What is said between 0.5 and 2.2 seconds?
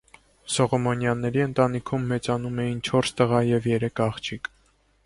Սողոմոնյանների ընտանիքում